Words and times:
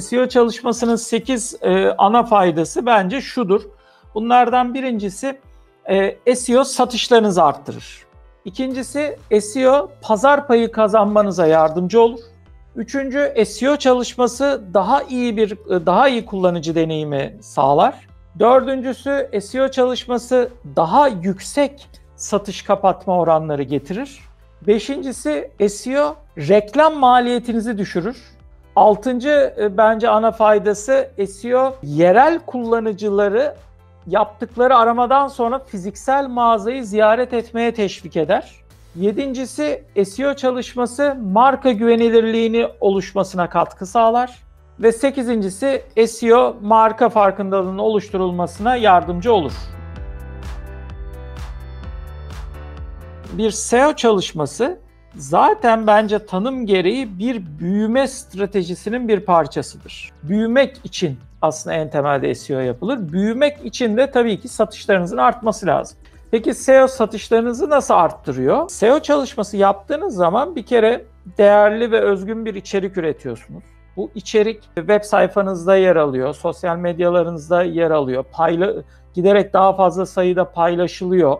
SEO 0.00 0.28
çalışmasının 0.28 0.96
8 0.96 1.56
e, 1.62 1.86
ana 1.98 2.22
faydası 2.22 2.86
bence 2.86 3.20
şudur. 3.20 3.62
Bunlardan 4.14 4.74
birincisi 4.74 5.38
e, 5.90 6.34
SEO 6.34 6.64
satışlarınızı 6.64 7.42
arttırır. 7.42 8.06
İkincisi 8.44 9.18
SEO 9.40 9.90
pazar 10.02 10.46
payı 10.46 10.72
kazanmanıza 10.72 11.46
yardımcı 11.46 12.00
olur. 12.00 12.20
Üçüncü 12.76 13.44
SEO 13.46 13.76
çalışması 13.76 14.64
daha 14.74 15.02
iyi 15.02 15.36
bir 15.36 15.56
daha 15.66 16.08
iyi 16.08 16.26
kullanıcı 16.26 16.74
deneyimi 16.74 17.36
sağlar. 17.40 17.94
Dördüncüsü 18.38 19.40
SEO 19.42 19.68
çalışması 19.68 20.50
daha 20.76 21.08
yüksek 21.08 21.88
satış 22.16 22.62
kapatma 22.62 23.18
oranları 23.18 23.62
getirir. 23.62 24.20
Beşincisi 24.66 25.50
SEO 25.68 26.16
reklam 26.38 26.96
maliyetinizi 26.96 27.78
düşürür. 27.78 28.16
Altıncı 28.80 29.54
e, 29.58 29.76
bence 29.76 30.08
ana 30.08 30.32
faydası 30.32 31.10
SEO 31.28 31.76
yerel 31.82 32.38
kullanıcıları 32.38 33.54
yaptıkları 34.06 34.76
aramadan 34.76 35.28
sonra 35.28 35.58
fiziksel 35.58 36.28
mağazayı 36.28 36.84
ziyaret 36.84 37.32
etmeye 37.32 37.74
teşvik 37.74 38.16
eder. 38.16 38.54
Yedincisi 38.96 39.84
SEO 40.04 40.34
çalışması 40.34 41.16
marka 41.22 41.72
güvenilirliğini 41.72 42.68
oluşmasına 42.80 43.48
katkı 43.48 43.86
sağlar. 43.86 44.38
Ve 44.78 44.92
sekizincisi 44.92 45.82
SEO 46.06 46.56
marka 46.62 47.08
farkındalığının 47.08 47.78
oluşturulmasına 47.78 48.76
yardımcı 48.76 49.32
olur. 49.32 49.52
Bir 53.32 53.50
SEO 53.50 53.92
çalışması 53.92 54.78
zaten 55.16 55.86
bence 55.86 56.26
tanım 56.26 56.66
gereği 56.66 57.18
bir 57.18 57.58
büyüme 57.58 58.08
stratejisinin 58.08 59.08
bir 59.08 59.20
parçasıdır. 59.20 60.12
Büyümek 60.22 60.80
için 60.84 61.18
aslında 61.42 61.76
en 61.76 61.90
temelde 61.90 62.34
SEO 62.34 62.60
yapılır. 62.60 63.12
Büyümek 63.12 63.64
için 63.64 63.96
de 63.96 64.10
tabii 64.10 64.40
ki 64.40 64.48
satışlarınızın 64.48 65.16
artması 65.16 65.66
lazım. 65.66 65.98
Peki 66.30 66.54
SEO 66.54 66.88
satışlarınızı 66.88 67.70
nasıl 67.70 67.94
arttırıyor? 67.94 68.68
SEO 68.68 69.00
çalışması 69.00 69.56
yaptığınız 69.56 70.14
zaman 70.14 70.56
bir 70.56 70.62
kere 70.62 71.04
değerli 71.38 71.92
ve 71.92 72.00
özgün 72.00 72.44
bir 72.44 72.54
içerik 72.54 72.96
üretiyorsunuz. 72.96 73.64
Bu 73.96 74.10
içerik 74.14 74.62
web 74.74 75.02
sayfanızda 75.02 75.76
yer 75.76 75.96
alıyor, 75.96 76.34
sosyal 76.34 76.76
medyalarınızda 76.76 77.62
yer 77.62 77.90
alıyor. 77.90 78.24
Payla 78.32 78.74
giderek 79.14 79.52
daha 79.52 79.76
fazla 79.76 80.06
sayıda 80.06 80.50
paylaşılıyor. 80.52 81.36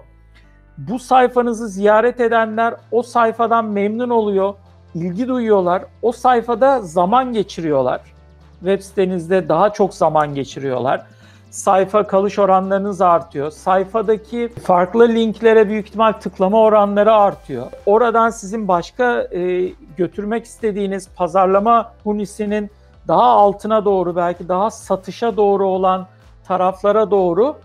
Bu 0.88 0.98
sayfanızı 0.98 1.68
ziyaret 1.68 2.20
edenler 2.20 2.74
o 2.90 3.02
sayfadan 3.02 3.64
memnun 3.64 4.10
oluyor, 4.10 4.54
ilgi 4.94 5.28
duyuyorlar. 5.28 5.84
O 6.02 6.12
sayfada 6.12 6.80
zaman 6.80 7.32
geçiriyorlar. 7.32 8.00
Web 8.58 8.80
sitenizde 8.80 9.48
daha 9.48 9.72
çok 9.72 9.94
zaman 9.94 10.34
geçiriyorlar 10.34 11.06
sayfa 11.50 12.06
kalış 12.06 12.38
oranlarınız 12.38 13.00
artıyor. 13.00 13.50
Sayfadaki 13.50 14.48
farklı 14.62 15.08
linklere 15.08 15.68
büyük 15.68 15.88
ihtimal 15.88 16.12
tıklama 16.12 16.60
oranları 16.60 17.14
artıyor. 17.14 17.66
Oradan 17.86 18.30
sizin 18.30 18.68
başka 18.68 19.22
e, 19.22 19.68
götürmek 19.96 20.44
istediğiniz 20.44 21.08
pazarlama 21.16 21.92
hunisinin 22.04 22.70
daha 23.08 23.22
altına 23.22 23.84
doğru 23.84 24.16
belki 24.16 24.48
daha 24.48 24.70
satışa 24.70 25.36
doğru 25.36 25.66
olan 25.66 26.06
taraflara 26.44 27.10
doğru 27.10 27.56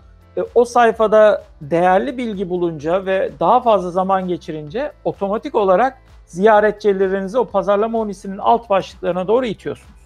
o 0.54 0.64
sayfada 0.64 1.44
değerli 1.60 2.18
bilgi 2.18 2.50
bulunca 2.50 3.06
ve 3.06 3.30
daha 3.40 3.60
fazla 3.60 3.90
zaman 3.90 4.28
geçirince 4.28 4.92
otomatik 5.04 5.54
olarak 5.54 5.98
ziyaretçilerinizi 6.26 7.38
o 7.38 7.44
pazarlama 7.44 7.98
hunisinin 7.98 8.38
alt 8.38 8.70
başlıklarına 8.70 9.28
doğru 9.28 9.46
itiyorsunuz. 9.46 9.96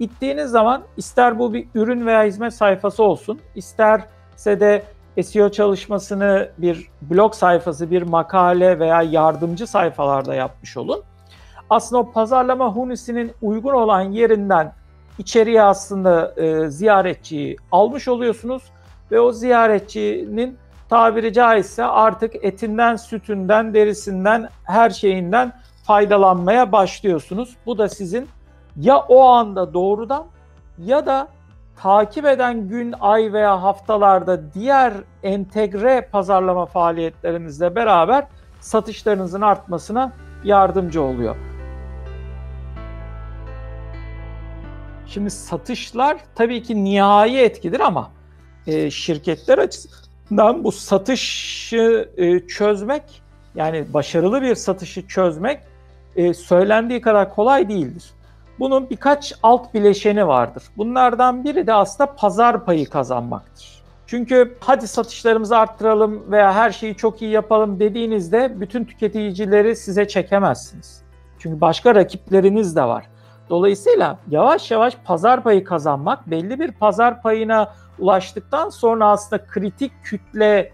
İttiğiniz 0.00 0.50
zaman 0.50 0.82
ister 0.96 1.38
bu 1.38 1.54
bir 1.54 1.66
ürün 1.74 2.06
veya 2.06 2.24
hizmet 2.24 2.54
sayfası 2.54 3.02
olsun, 3.02 3.40
isterse 3.54 4.60
de 4.60 4.82
SEO 5.22 5.48
çalışmasını 5.48 6.50
bir 6.58 6.88
blog 7.02 7.34
sayfası, 7.34 7.90
bir 7.90 8.02
makale 8.02 8.78
veya 8.78 9.02
yardımcı 9.02 9.66
sayfalarda 9.66 10.34
yapmış 10.34 10.76
olun. 10.76 11.02
Aslında 11.70 12.02
o 12.02 12.12
pazarlama 12.12 12.76
hunisinin 12.76 13.32
uygun 13.42 13.72
olan 13.72 14.00
yerinden 14.00 14.72
içeriye 15.18 15.62
aslında 15.62 16.34
e, 16.36 16.68
ziyaretçiyi 16.68 17.56
almış 17.72 18.08
oluyorsunuz 18.08 18.62
ve 19.10 19.20
o 19.20 19.32
ziyaretçinin 19.32 20.58
tabiri 20.88 21.32
caizse 21.32 21.84
artık 21.84 22.44
etinden, 22.44 22.96
sütünden, 22.96 23.74
derisinden, 23.74 24.48
her 24.64 24.90
şeyinden 24.90 25.52
faydalanmaya 25.86 26.72
başlıyorsunuz. 26.72 27.56
Bu 27.66 27.78
da 27.78 27.88
sizin 27.88 28.28
ya 28.76 28.98
o 28.98 29.22
anda 29.24 29.74
doğrudan 29.74 30.26
ya 30.78 31.06
da 31.06 31.28
takip 31.76 32.24
eden 32.24 32.68
gün, 32.68 32.94
ay 33.00 33.32
veya 33.32 33.62
haftalarda 33.62 34.52
diğer 34.52 34.92
entegre 35.22 36.08
pazarlama 36.12 36.66
faaliyetlerinizle 36.66 37.74
beraber 37.74 38.26
satışlarınızın 38.60 39.40
artmasına 39.40 40.12
yardımcı 40.44 41.02
oluyor. 41.02 41.36
Şimdi 45.06 45.30
satışlar 45.30 46.16
tabii 46.34 46.62
ki 46.62 46.84
nihai 46.84 47.38
etkidir 47.38 47.80
ama 47.80 48.10
e, 48.66 48.90
şirketler 48.90 49.58
açısından 49.58 50.64
bu 50.64 50.72
satışı 50.72 52.10
e, 52.16 52.40
çözmek 52.40 53.22
yani 53.54 53.84
başarılı 53.94 54.42
bir 54.42 54.54
satışı 54.54 55.08
çözmek 55.08 55.60
e, 56.16 56.34
söylendiği 56.34 57.00
kadar 57.00 57.34
kolay 57.34 57.68
değildir. 57.68 58.04
Bunun 58.58 58.90
birkaç 58.90 59.34
alt 59.42 59.74
bileşeni 59.74 60.26
vardır. 60.26 60.62
Bunlardan 60.76 61.44
biri 61.44 61.66
de 61.66 61.74
aslında 61.74 62.14
pazar 62.14 62.64
payı 62.64 62.86
kazanmaktır. 62.90 63.82
Çünkü 64.06 64.56
hadi 64.60 64.88
satışlarımızı 64.88 65.58
arttıralım 65.58 66.32
veya 66.32 66.54
her 66.54 66.70
şeyi 66.70 66.94
çok 66.94 67.22
iyi 67.22 67.30
yapalım 67.30 67.80
dediğinizde 67.80 68.60
bütün 68.60 68.84
tüketicileri 68.84 69.76
size 69.76 70.08
çekemezsiniz. 70.08 71.02
Çünkü 71.38 71.60
başka 71.60 71.94
rakipleriniz 71.94 72.76
de 72.76 72.82
var. 72.82 73.04
Dolayısıyla 73.50 74.18
yavaş 74.30 74.70
yavaş 74.70 74.96
pazar 75.04 75.42
payı 75.42 75.64
kazanmak, 75.64 76.30
belli 76.30 76.60
bir 76.60 76.72
pazar 76.72 77.22
payına 77.22 77.74
ulaştıktan 77.98 78.68
sonra 78.68 79.08
aslında 79.08 79.44
kritik 79.46 79.92
kütleye 80.04 80.72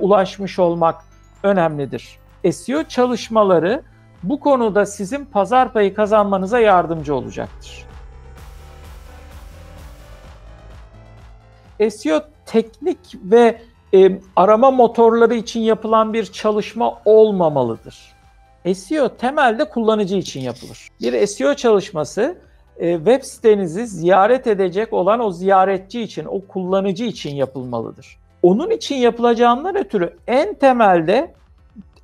ulaşmış 0.00 0.58
olmak 0.58 1.04
önemlidir. 1.42 2.18
SEO 2.52 2.84
çalışmaları 2.84 3.82
bu 4.22 4.40
konuda 4.40 4.86
sizin 4.86 5.24
pazar 5.24 5.72
payı 5.72 5.94
kazanmanıza 5.94 6.58
yardımcı 6.58 7.14
olacaktır. 7.14 7.86
SEO 11.90 12.20
teknik 12.46 12.98
ve 13.14 13.62
e, 13.94 14.20
arama 14.36 14.70
motorları 14.70 15.34
için 15.34 15.60
yapılan 15.60 16.12
bir 16.12 16.26
çalışma 16.26 16.98
olmamalıdır. 17.04 18.14
SEO 18.72 19.16
temelde 19.16 19.64
kullanıcı 19.64 20.16
için 20.16 20.40
yapılır. 20.40 20.88
Bir 21.00 21.26
SEO 21.26 21.54
çalışması 21.54 22.38
e, 22.78 22.96
web 22.96 23.22
sitenizi 23.22 23.86
ziyaret 23.86 24.46
edecek 24.46 24.92
olan 24.92 25.20
o 25.20 25.30
ziyaretçi 25.30 26.02
için, 26.02 26.24
o 26.24 26.40
kullanıcı 26.46 27.04
için 27.04 27.34
yapılmalıdır. 27.34 28.18
Onun 28.42 28.70
için 28.70 28.96
yapılacağından 28.96 29.76
ötürü 29.76 30.16
en 30.26 30.54
temelde 30.54 31.34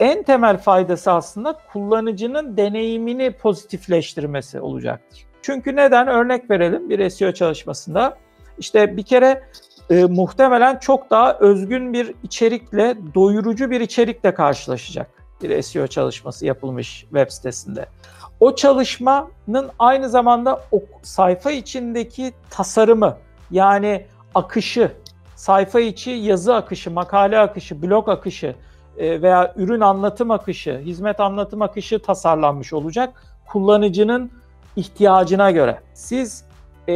en 0.01 0.23
temel 0.23 0.59
faydası 0.59 1.13
aslında 1.13 1.59
kullanıcının 1.73 2.57
deneyimini 2.57 3.31
pozitifleştirmesi 3.31 4.61
olacaktır. 4.61 5.25
Çünkü 5.43 5.77
neden? 5.77 6.09
Örnek 6.09 6.51
verelim 6.51 6.91
bir 6.91 7.11
SEO 7.11 7.33
çalışmasında. 7.33 8.17
İşte 8.59 8.97
bir 8.97 9.03
kere 9.03 9.43
e, 9.91 10.05
muhtemelen 10.05 10.79
çok 10.79 11.11
daha 11.11 11.39
özgün 11.39 11.93
bir 11.93 12.15
içerikle, 12.23 12.97
doyurucu 13.15 13.71
bir 13.71 13.81
içerikle 13.81 14.35
karşılaşacak 14.35 15.20
bir 15.43 15.63
SEO 15.63 15.87
çalışması 15.87 16.47
yapılmış 16.47 17.01
web 17.01 17.31
sitesinde. 17.31 17.87
O 18.41 18.55
çalışmanın 18.55 19.71
aynı 19.79 20.09
zamanda 20.09 20.61
o 20.73 20.83
sayfa 21.03 21.51
içindeki 21.51 22.33
tasarımı 22.51 23.17
yani 23.51 24.07
akışı, 24.35 24.93
sayfa 25.37 25.81
içi 25.81 26.11
yazı 26.11 26.55
akışı, 26.55 26.91
makale 26.91 27.39
akışı, 27.39 27.83
blog 27.83 28.09
akışı, 28.09 28.55
e, 28.99 29.23
veya 29.23 29.55
ürün 29.57 29.81
anlatım 29.81 30.31
akışı, 30.31 30.79
hizmet 30.79 31.21
anlatım 31.21 31.63
akışı 31.63 32.03
tasarlanmış 32.03 32.73
olacak 32.73 33.23
kullanıcının 33.47 34.31
ihtiyacına 34.77 35.51
göre. 35.51 35.81
Siz 35.95 36.45
e, 36.89 36.93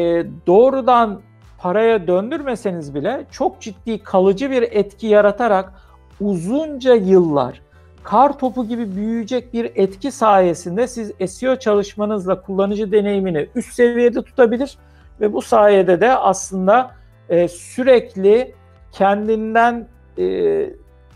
doğrudan 0.47 1.21
paraya 1.59 2.07
döndürmeseniz 2.07 2.95
bile 2.95 3.27
çok 3.31 3.61
ciddi 3.61 3.99
kalıcı 3.99 4.51
bir 4.51 4.63
etki 4.63 5.07
yaratarak 5.07 5.73
uzunca 6.21 6.95
yıllar 6.95 7.61
kar 8.05 8.39
topu 8.39 8.69
gibi 8.69 8.97
büyüyecek 8.97 9.53
bir 9.53 9.73
etki 9.75 10.13
sayesinde 10.13 10.89
siz 10.89 11.13
SEO 11.27 11.57
çalışmanızla 11.57 12.41
kullanıcı 12.41 12.93
deneyimini 12.93 13.49
üst 13.55 13.73
seviyede 13.73 14.23
tutabilir 14.23 14.79
ve 15.21 15.33
bu 15.33 15.43
sayede 15.43 16.01
de 16.01 16.17
aslında 16.17 16.91
e, 17.29 17.49
sürekli 17.49 18.55
kendinden 18.93 19.89
e, 20.19 20.25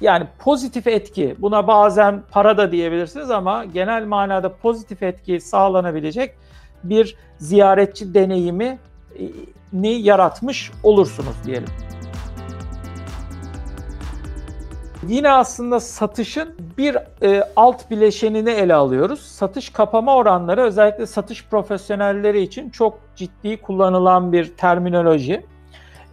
yani 0.00 0.26
pozitif 0.38 0.86
etki, 0.86 1.36
buna 1.38 1.66
bazen 1.66 2.22
para 2.30 2.58
da 2.58 2.72
diyebilirsiniz 2.72 3.30
ama 3.30 3.64
genel 3.64 4.06
manada 4.06 4.56
pozitif 4.56 5.02
etki 5.02 5.40
sağlanabilecek 5.40 6.34
bir 6.84 7.16
ziyaretçi 7.38 8.14
deneyimi 8.14 8.78
ni 9.72 9.88
yaratmış 9.88 10.72
olursunuz 10.82 11.36
diyelim. 11.44 11.68
Yine 15.08 15.30
aslında 15.30 15.80
satışın 15.80 16.54
bir 16.78 16.96
e, 17.22 17.42
alt 17.56 17.90
bileşenini 17.90 18.50
ele 18.50 18.74
alıyoruz. 18.74 19.20
Satış 19.20 19.70
kapama 19.70 20.16
oranları 20.16 20.62
özellikle 20.62 21.06
satış 21.06 21.44
profesyonelleri 21.44 22.40
için 22.42 22.70
çok 22.70 22.98
ciddi 23.16 23.56
kullanılan 23.56 24.32
bir 24.32 24.56
terminoloji. 24.56 25.46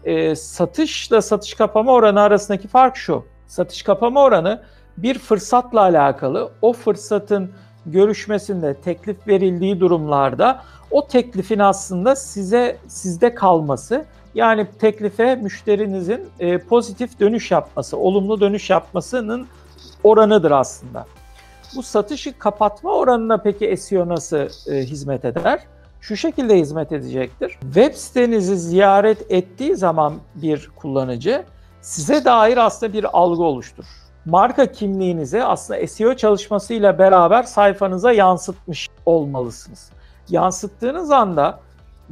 E, 0.03 0.35
satışla 0.35 1.21
satış 1.21 1.53
kapama 1.53 1.93
oranı 1.93 2.21
arasındaki 2.21 2.67
fark 2.67 2.97
şu. 2.97 3.25
Satış 3.47 3.83
kapama 3.83 4.23
oranı 4.23 4.61
bir 4.97 5.19
fırsatla 5.19 5.81
alakalı. 5.81 6.51
O 6.61 6.73
fırsatın 6.73 7.51
görüşmesinde 7.85 8.73
teklif 8.73 9.27
verildiği 9.27 9.79
durumlarda 9.79 10.61
o 10.91 11.07
teklifin 11.07 11.59
aslında 11.59 12.15
size 12.15 12.77
sizde 12.87 13.35
kalması 13.35 14.05
yani 14.35 14.67
teklife 14.79 15.35
müşterinizin 15.35 16.29
e, 16.39 16.57
pozitif 16.57 17.19
dönüş 17.19 17.51
yapması, 17.51 17.97
olumlu 17.97 18.41
dönüş 18.41 18.69
yapmasının 18.69 19.47
oranıdır 20.05 20.51
aslında. 20.51 21.05
Bu 21.75 21.83
satışı 21.83 22.39
kapatma 22.39 22.91
oranına 22.91 23.37
peki 23.37 23.77
SEO 23.77 24.07
nasıl 24.07 24.71
e, 24.71 24.85
hizmet 24.85 25.25
eder? 25.25 25.59
Şu 26.01 26.17
şekilde 26.17 26.57
hizmet 26.59 26.91
edecektir. 26.91 27.57
Web 27.61 27.93
sitenizi 27.93 28.57
ziyaret 28.57 29.31
ettiği 29.31 29.75
zaman 29.75 30.13
bir 30.35 30.69
kullanıcı 30.75 31.43
size 31.81 32.25
dair 32.25 32.57
aslında 32.57 32.93
bir 32.93 33.17
algı 33.17 33.43
oluşturur. 33.43 33.87
Marka 34.25 34.71
kimliğinizi 34.71 35.43
aslında 35.43 35.87
SEO 35.87 36.13
çalışmasıyla 36.13 36.99
beraber 36.99 37.43
sayfanıza 37.43 38.11
yansıtmış 38.11 38.89
olmalısınız. 39.05 39.91
Yansıttığınız 40.29 41.11
anda 41.11 41.59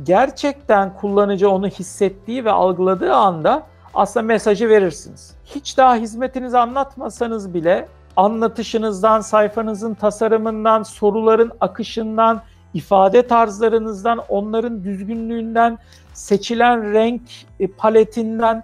gerçekten 0.03 0.95
kullanıcı 0.97 1.49
onu 1.49 1.67
hissettiği 1.67 2.45
ve 2.45 2.51
algıladığı 2.51 3.13
anda 3.13 3.63
aslında 3.93 4.25
mesajı 4.25 4.69
verirsiniz. 4.69 5.35
Hiç 5.45 5.77
daha 5.77 5.95
hizmetinizi 5.95 6.57
anlatmasanız 6.57 7.53
bile 7.53 7.87
anlatışınızdan, 8.15 9.21
sayfanızın 9.21 9.93
tasarımından, 9.93 10.83
soruların 10.83 11.51
akışından, 11.61 12.41
ifade 12.73 13.27
tarzlarınızdan, 13.27 14.19
onların 14.29 14.83
düzgünlüğünden, 14.83 15.77
seçilen 16.13 16.93
renk 16.93 17.21
e, 17.59 17.67
paletinden 17.67 18.63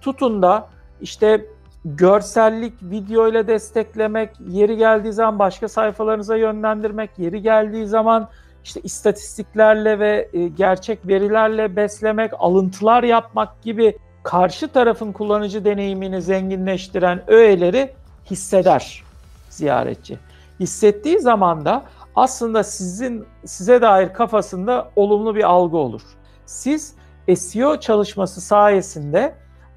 tutun 0.00 0.42
da 0.42 0.68
işte 1.00 1.46
görsellik 1.84 2.74
video 2.82 3.28
ile 3.28 3.46
desteklemek, 3.46 4.30
yeri 4.48 4.76
geldiği 4.76 5.12
zaman 5.12 5.38
başka 5.38 5.68
sayfalarınıza 5.68 6.36
yönlendirmek, 6.36 7.10
yeri 7.18 7.42
geldiği 7.42 7.86
zaman 7.86 8.28
işte 8.64 8.80
istatistiklerle 8.80 9.98
ve 9.98 10.28
e, 10.32 10.48
gerçek 10.48 11.08
verilerle 11.08 11.76
beslemek, 11.76 12.32
alıntılar 12.38 13.02
yapmak 13.02 13.62
gibi 13.62 13.98
karşı 14.26 14.68
tarafın 14.68 15.12
kullanıcı 15.12 15.64
deneyimini 15.64 16.22
zenginleştiren 16.22 17.22
öğeleri 17.26 17.92
hisseder 18.30 19.02
ziyaretçi. 19.50 20.18
Hissettiği 20.60 21.20
zaman 21.20 21.64
da 21.64 21.82
aslında 22.16 22.64
sizin 22.64 23.26
size 23.44 23.82
dair 23.82 24.12
kafasında 24.12 24.90
olumlu 24.96 25.36
bir 25.36 25.42
algı 25.42 25.76
olur. 25.76 26.02
Siz 26.46 26.94
SEO 27.36 27.80
çalışması 27.80 28.40
sayesinde 28.40 29.34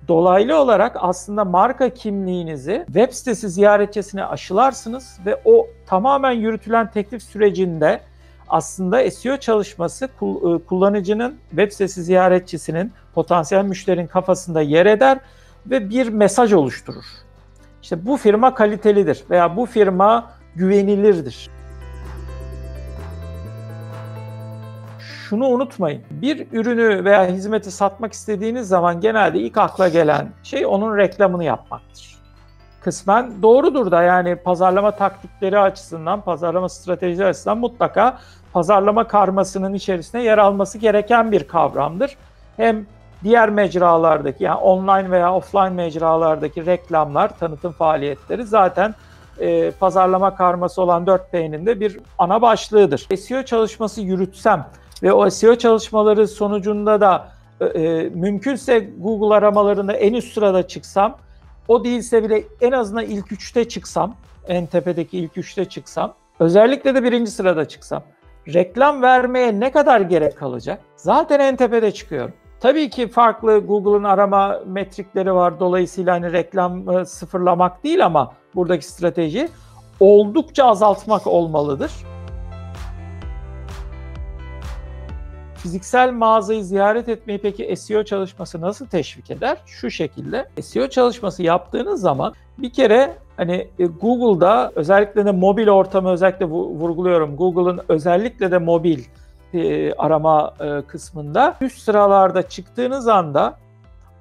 dolaylı 0.08 0.62
olarak 0.62 0.98
aslında 1.00 1.46
marka 1.46 1.90
kimliğinizi 1.90 2.84
web 2.86 3.12
sitesi 3.12 3.50
ziyaretçisine 3.50 4.26
aşılarsınız 4.26 5.20
ve 5.26 5.42
o 5.46 5.68
tamamen 5.86 6.32
yürütülen 6.32 6.92
teklif 6.92 7.24
sürecinde 7.24 8.02
aslında 8.50 9.12
SEO 9.12 9.38
çalışması 9.38 10.06
e, 10.06 10.10
kullanıcının 10.68 11.38
web 11.50 11.72
sitesi 11.72 12.04
ziyaretçisinin 12.04 12.92
potansiyel 13.14 13.66
müşterinin 13.66 14.08
kafasında 14.08 14.62
yer 14.62 14.86
eder 14.86 15.20
ve 15.66 15.90
bir 15.90 16.10
mesaj 16.10 16.54
oluşturur. 16.54 17.06
İşte 17.82 18.06
bu 18.06 18.18
firma 18.18 18.54
kalitelidir 18.54 19.24
veya 19.30 19.56
bu 19.58 19.66
firma 19.66 20.32
güvenilirdir. 20.56 21.50
Şunu 25.00 25.48
unutmayın. 25.48 26.02
Bir 26.12 26.48
ürünü 26.52 27.06
veya 27.06 27.28
hizmeti 27.28 27.72
satmak 27.72 28.14
istediğiniz 28.14 28.68
zaman 28.68 29.02
genelde 29.02 29.40
ilk 29.40 29.58
akla 29.58 29.88
gelen 29.88 30.30
şey 30.44 30.66
onun 30.66 30.98
reklamını 30.98 31.44
yapmaktır 31.44 32.19
kısmen 32.82 33.42
doğrudur 33.42 33.92
da 33.92 34.04
yani 34.04 34.36
pazarlama 34.36 34.92
taktikleri 34.92 35.60
açısından, 35.60 36.22
pazarlama 36.22 36.70
stratejileri 36.70 37.28
açısından 37.28 37.58
mutlaka 37.58 38.20
pazarlama 38.54 39.08
karmasının 39.08 39.74
içerisine 39.74 40.24
yer 40.24 40.38
alması 40.38 40.78
gereken 40.78 41.32
bir 41.32 41.48
kavramdır. 41.48 42.18
Hem 42.58 42.86
diğer 43.24 43.50
mecralardaki 43.50 44.44
yani 44.44 44.60
online 44.60 45.12
veya 45.12 45.34
offline 45.34 45.70
mecralardaki 45.70 46.66
reklamlar, 46.66 47.40
tanıtım 47.40 47.72
faaliyetleri 47.72 48.46
zaten 48.46 48.96
e, 49.40 49.72
pazarlama 49.72 50.36
karması 50.36 50.82
olan 50.82 51.06
4P'nin 51.06 51.66
de 51.66 51.80
bir 51.80 52.00
ana 52.18 52.42
başlığıdır. 52.42 53.08
SEO 53.18 53.44
çalışması 53.44 54.02
yürütsem 54.02 54.68
ve 55.04 55.14
o 55.14 55.30
SEO 55.30 55.56
çalışmaları 55.56 56.28
sonucunda 56.28 57.02
da 57.02 57.28
e, 57.62 57.66
e, 57.66 58.10
mümkünse 58.10 58.90
Google 58.98 59.36
aramalarında 59.36 59.94
en 59.94 60.14
üst 60.14 60.34
sırada 60.34 60.68
çıksam, 60.68 61.18
o 61.70 61.84
değilse 61.84 62.24
bile 62.24 62.44
en 62.62 62.72
azından 62.72 63.06
ilk 63.06 63.32
üçte 63.32 63.68
çıksam, 63.68 64.16
en 64.48 64.66
tepedeki 64.66 65.18
ilk 65.18 65.38
üçte 65.38 65.66
çıksam, 65.66 66.14
özellikle 66.40 66.96
de 66.96 67.04
birinci 67.04 67.32
sırada 67.32 67.68
çıksam 67.68 68.04
reklam 68.54 69.02
vermeye 69.02 69.60
ne 69.60 69.72
kadar 69.72 70.02
gerek 70.02 70.38
kalacak? 70.38 70.82
Zaten 70.96 71.40
en 71.40 71.56
tepede 71.56 71.92
çıkıyorum. 71.92 72.34
Tabii 72.60 72.90
ki 72.90 73.08
farklı 73.08 73.60
Google'ın 73.60 74.04
arama 74.04 74.60
metrikleri 74.66 75.34
var. 75.34 75.60
Dolayısıyla 75.60 76.14
hani 76.14 76.32
reklam 76.32 77.06
sıfırlamak 77.06 77.84
değil 77.84 78.06
ama 78.06 78.34
buradaki 78.56 78.86
strateji 78.86 79.50
oldukça 80.00 80.66
azaltmak 80.66 81.28
olmalıdır. 81.28 81.92
Fiziksel 85.70 86.12
mağazayı 86.12 86.64
ziyaret 86.64 87.10
etmeyi 87.10 87.40
peki 87.40 87.76
SEO 87.76 88.04
çalışması 88.04 88.62
nasıl 88.62 88.88
teşvik 88.88 89.32
eder? 89.32 89.58
Şu 89.66 89.92
şekilde. 89.92 90.50
SEO 90.62 90.88
çalışması 90.88 91.44
yaptığınız 91.44 92.02
zaman 92.02 92.34
bir 92.58 92.70
kere 92.70 93.16
hani 93.38 93.68
e, 93.80 93.86
Google'da 93.86 94.72
özellikle 94.76 95.26
de 95.26 95.32
mobil 95.32 95.68
ortamı 95.68 96.10
özellikle 96.10 96.46
vurguluyorum. 96.46 97.36
Google'ın 97.36 97.80
özellikle 97.90 98.52
de 98.52 98.58
mobil 98.58 99.00
e, 99.54 99.94
arama 99.94 100.54
e, 100.60 100.82
kısmında 100.82 101.56
üst 101.62 101.80
sıralarda 101.80 102.42
çıktığınız 102.42 103.08
anda 103.08 103.58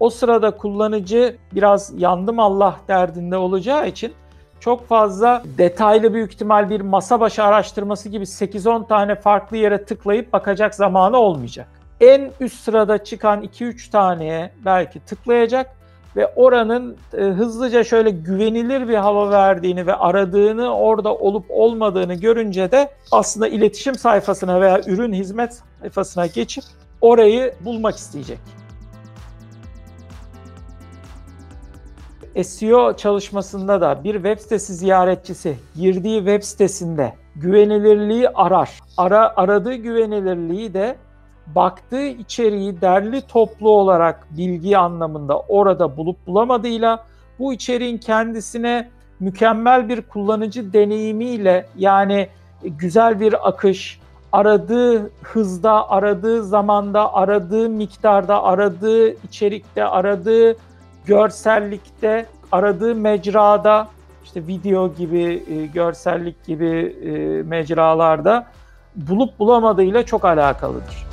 o 0.01 0.11
sırada 0.11 0.51
kullanıcı 0.51 1.37
biraz 1.55 1.93
yandım 1.97 2.41
Allah 2.41 2.77
derdinde 2.89 3.37
olacağı 3.37 3.89
için 3.89 4.13
çok 4.61 4.89
fazla 4.89 5.43
detaylı 5.59 6.15
büyük 6.15 6.33
ihtimal 6.33 6.71
bir 6.71 6.81
masa 6.81 7.21
başı 7.21 7.45
araştırması 7.45 8.09
gibi 8.09 8.25
8-10 8.25 8.89
tane 8.89 9.15
farklı 9.15 9.57
yere 9.57 9.85
tıklayıp 9.85 10.33
bakacak 10.33 10.75
zamanı 10.75 11.17
olmayacak. 11.17 11.69
En 12.01 12.31
üst 12.41 12.61
sırada 12.61 13.05
çıkan 13.05 13.43
2-3 13.43 13.91
taneye 13.91 14.51
belki 14.65 15.01
tıklayacak 15.01 15.79
ve 16.17 16.27
oranın 16.37 16.97
e, 17.15 17.21
hızlıca 17.21 17.85
şöyle 17.85 18.11
güvenilir 18.11 18.89
bir 18.89 18.95
hava 18.95 19.31
verdiğini 19.31 19.87
ve 19.87 19.95
aradığını 19.95 20.77
orada 20.77 21.15
olup 21.15 21.47
olmadığını 21.49 22.15
görünce 22.15 22.71
de 22.71 22.91
aslında 23.13 23.49
iletişim 23.49 23.95
sayfasına 23.95 24.61
veya 24.61 24.81
ürün 24.87 25.13
hizmet 25.13 25.63
sayfasına 25.81 26.27
geçip 26.27 26.65
orayı 27.01 27.55
bulmak 27.61 27.97
isteyecek. 27.97 28.39
SEO 32.43 32.97
çalışmasında 32.97 33.81
da 33.81 34.05
bir 34.05 34.15
web 34.15 34.39
sitesi 34.39 34.75
ziyaretçisi 34.75 35.57
girdiği 35.77 36.19
web 36.19 36.43
sitesinde 36.43 37.13
güvenilirliği 37.37 38.29
arar. 38.29 38.71
Ara, 38.97 39.33
aradığı 39.37 39.75
güvenilirliği 39.75 40.75
de 40.75 40.97
baktığı 41.47 42.07
içeriği 42.07 42.81
derli 42.81 43.23
toplu 43.27 43.71
olarak 43.71 44.27
bilgi 44.31 44.79
anlamında 44.79 45.41
orada 45.41 45.97
bulup 45.97 46.27
bulamadığıyla 46.27 47.05
bu 47.39 47.53
içeriğin 47.53 47.99
kendisine 47.99 48.91
mükemmel 49.21 49.89
bir 49.89 50.03
kullanıcı 50.03 50.73
deneyimiyle 50.73 51.67
yani 51.77 52.29
güzel 52.63 53.21
bir 53.21 53.49
akış, 53.49 54.01
aradığı 54.33 55.11
hızda, 55.23 55.91
aradığı 55.91 56.45
zamanda, 56.45 57.15
aradığı 57.15 57.69
miktarda, 57.69 58.43
aradığı 58.43 59.11
içerikte, 59.11 59.85
aradığı 59.85 60.57
görsellikte, 61.09 62.27
aradığı 62.53 62.95
mecrada, 62.95 63.89
işte 64.25 64.47
video 64.47 64.95
gibi, 64.95 65.43
e, 65.51 65.67
görsellik 65.67 66.45
gibi 66.45 66.97
e, 67.05 67.43
mecralarda 67.43 68.47
bulup 68.97 69.39
bulamadığıyla 69.39 70.07
çok 70.07 70.25
alakalıdır. 70.25 71.07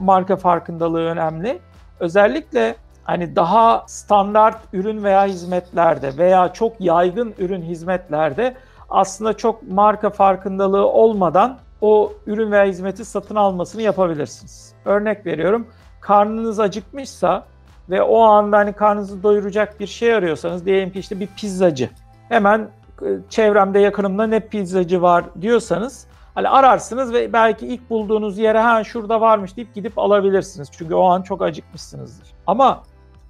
Marka 0.00 0.36
farkındalığı 0.36 1.04
önemli. 1.04 1.58
Özellikle 2.00 2.76
hani 3.04 3.36
daha 3.36 3.84
standart 3.86 4.58
ürün 4.72 5.04
veya 5.04 5.26
hizmetlerde 5.26 6.16
veya 6.18 6.52
çok 6.52 6.80
yaygın 6.80 7.34
ürün 7.38 7.62
hizmetlerde 7.62 8.54
aslında 8.90 9.32
çok 9.32 9.70
marka 9.70 10.10
farkındalığı 10.10 10.86
olmadan 10.86 11.58
o 11.80 12.12
ürün 12.26 12.52
veya 12.52 12.64
hizmeti 12.64 13.04
satın 13.04 13.36
almasını 13.36 13.82
yapabilirsiniz. 13.82 14.72
Örnek 14.84 15.26
veriyorum. 15.26 15.66
Karnınız 16.00 16.60
acıkmışsa 16.60 17.44
ve 17.90 18.02
o 18.02 18.20
anda 18.20 18.58
hani 18.58 18.72
karnınızı 18.72 19.22
doyuracak 19.22 19.80
bir 19.80 19.86
şey 19.86 20.14
arıyorsanız 20.14 20.66
diyelim 20.66 20.90
ki 20.90 20.98
işte 20.98 21.20
bir 21.20 21.26
pizzacı. 21.26 21.90
Hemen 22.28 22.68
e, 23.02 23.06
çevremde 23.28 23.78
yakınımda 23.78 24.26
ne 24.26 24.40
pizzacı 24.40 25.02
var 25.02 25.24
diyorsanız 25.40 26.06
hani 26.34 26.48
ararsınız 26.48 27.12
ve 27.12 27.32
belki 27.32 27.66
ilk 27.66 27.90
bulduğunuz 27.90 28.38
yere 28.38 28.58
ha 28.58 28.84
şurada 28.84 29.20
varmış 29.20 29.56
deyip 29.56 29.74
gidip 29.74 29.98
alabilirsiniz. 29.98 30.68
Çünkü 30.72 30.94
o 30.94 31.04
an 31.04 31.22
çok 31.22 31.42
acıkmışsınızdır. 31.42 32.28
Ama 32.46 32.82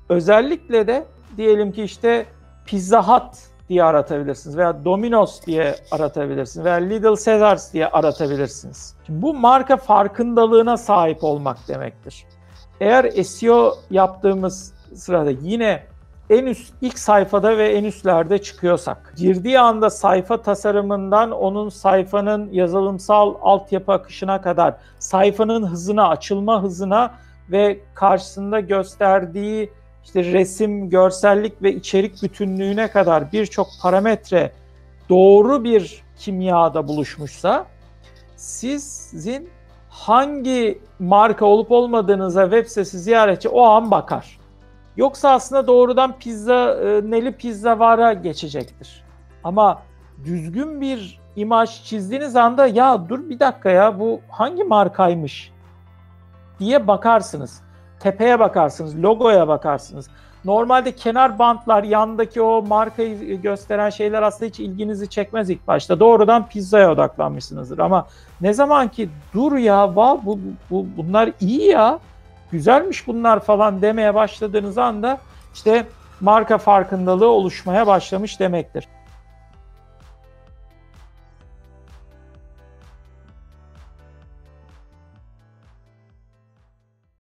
özellikle 0.09 0.87
de 0.87 1.05
diyelim 1.37 1.73
ki 1.73 1.83
işte 1.83 2.27
Pizza 2.67 3.09
Hut 3.09 3.35
diye 3.69 3.85
aratabilirsiniz 3.85 4.57
veya 4.57 4.85
Domino's 4.85 5.47
diye 5.47 5.75
aratabilirsiniz 5.91 6.65
veya 6.65 6.77
Little 6.77 7.25
Caesars 7.25 7.73
diye 7.73 7.89
aratabilirsiniz. 7.89 8.95
Şimdi 9.07 9.23
bu 9.23 9.35
marka 9.35 9.77
farkındalığına 9.77 10.77
sahip 10.77 11.25
olmak 11.25 11.69
demektir. 11.69 12.27
Eğer 12.80 13.11
SEO 13.11 13.75
yaptığımız 13.90 14.75
sırada 14.94 15.30
yine 15.30 15.82
en 16.30 16.47
üst 16.47 16.75
ilk 16.80 16.99
sayfada 16.99 17.58
ve 17.58 17.68
en 17.68 17.85
üstlerde 17.85 18.38
çıkıyorsak, 18.42 19.14
girdiği 19.16 19.61
anda 19.61 19.90
sayfa 19.90 20.42
tasarımından 20.42 21.30
onun 21.30 21.68
sayfanın 21.68 22.52
yazılımsal 22.52 23.35
altyapı 23.42 23.92
akışına 23.92 24.40
kadar, 24.40 24.76
sayfanın 24.99 25.66
hızına, 25.66 26.08
açılma 26.08 26.62
hızına 26.62 27.14
ve 27.50 27.80
karşısında 27.94 28.61
gösterdiği 28.61 29.70
işte 30.04 30.25
resim, 30.25 30.90
görsellik 30.90 31.62
ve 31.62 31.75
içerik 31.75 32.23
bütünlüğüne 32.23 32.90
kadar 32.90 33.32
birçok 33.32 33.66
parametre 33.82 34.52
doğru 35.08 35.64
bir 35.64 36.02
kimyada 36.18 36.88
buluşmuşsa 36.88 37.66
sizin 38.37 39.50
hangi 39.99 40.78
marka 40.99 41.47
olup 41.47 41.73
olmadığınıza 41.73 42.43
web 42.43 42.67
sitesi 42.67 42.99
ziyaretçi 42.99 43.49
o 43.49 43.62
an 43.62 43.90
bakar. 43.90 44.38
Yoksa 44.97 45.31
aslında 45.31 45.67
doğrudan 45.67 46.19
pizza, 46.19 46.75
e, 46.75 47.11
neli 47.11 47.33
pizza 47.33 47.78
vara 47.78 48.12
geçecektir. 48.12 49.05
Ama 49.45 49.83
düzgün 50.25 50.81
bir 50.81 51.21
imaj 51.37 51.85
çizdiğiniz 51.85 52.37
anda 52.37 52.67
ya 52.67 53.09
dur 53.09 53.31
bir 53.31 53.40
dakika 53.40 53.71
ya 53.71 54.00
bu 54.00 54.21
hangi 54.28 54.64
markaymış 54.64 55.52
diye 56.59 56.87
bakarsınız. 56.87 57.62
Tepeye 58.00 58.40
bakarsınız, 58.40 59.02
logoya 59.02 59.49
bakarsınız. 59.49 60.11
Normalde 60.45 60.92
kenar 60.92 61.38
bantlar, 61.38 61.83
yandaki 61.83 62.42
o 62.42 62.62
markayı 62.62 63.40
gösteren 63.42 63.90
şeyler 63.90 64.23
aslında 64.23 64.49
hiç 64.49 64.61
ilginizi 64.61 65.11
çekmez 65.11 65.50
ilk 65.50 65.66
başta. 65.66 66.00
Doğrudan 66.00 66.49
pizzaya 66.49 66.92
odaklanmışsınızdır 66.92 67.78
ama 67.78 68.07
ne 68.40 68.52
zaman 68.52 68.88
ki 68.88 69.09
dur 69.35 69.57
ya, 69.57 69.97
va 69.97 70.21
bu, 70.25 70.38
bu 70.71 70.87
bunlar 70.97 71.30
iyi 71.40 71.68
ya, 71.68 71.99
güzelmiş 72.52 73.07
bunlar 73.07 73.40
falan 73.40 73.83
demeye 73.83 74.14
başladığınız 74.14 74.78
anda 74.78 75.18
işte 75.54 75.87
marka 76.21 76.59
farkındalığı 76.59 77.28
oluşmaya 77.28 77.87
başlamış 77.87 78.40
demektir. 78.40 78.88